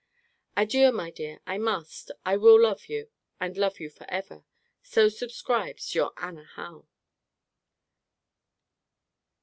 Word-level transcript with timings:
Adieu, 0.57 0.91
my 0.91 1.11
dear! 1.11 1.41
I 1.45 1.59
must, 1.59 2.09
I 2.25 2.35
will 2.35 2.59
love 2.59 2.87
you, 2.89 3.11
and 3.39 3.55
love 3.55 3.79
you 3.79 3.91
for 3.91 4.09
ever! 4.09 4.45
So 4.81 5.09
subscribes 5.09 5.93
your 5.93 6.11
ANNA 6.17 6.45
HOWE. 6.55 6.87